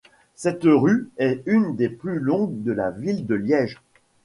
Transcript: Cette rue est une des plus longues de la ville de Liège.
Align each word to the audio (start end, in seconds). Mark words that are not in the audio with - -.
Cette 0.33 0.63
rue 0.63 1.09
est 1.17 1.43
une 1.45 1.75
des 1.75 1.87
plus 1.87 2.17
longues 2.17 2.63
de 2.63 2.71
la 2.71 2.89
ville 2.89 3.27
de 3.27 3.35
Liège. 3.35 3.79